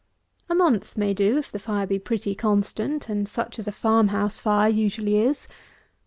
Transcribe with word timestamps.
A 0.49 0.55
month 0.55 0.97
may 0.97 1.13
do, 1.13 1.37
if 1.37 1.51
the 1.51 1.59
fire 1.59 1.85
be 1.85 1.99
pretty 1.99 2.33
constant, 2.33 3.07
and 3.07 3.29
such 3.29 3.59
as 3.59 3.67
a 3.67 3.71
farm 3.71 4.07
house 4.07 4.39
fire 4.39 4.67
usually 4.67 5.17
is. 5.19 5.47